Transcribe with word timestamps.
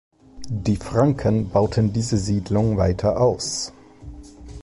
Die 0.49 0.77
Franken 0.77 1.49
bauten 1.51 1.93
diese 1.93 2.17
Siedlung 2.17 2.75
weiter 2.77 3.21
aus. 3.21 3.71